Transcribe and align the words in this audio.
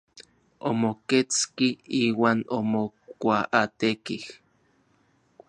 Omoketski 0.69 1.67
iuan 2.01 2.39
omokuaatekij. 2.57 4.23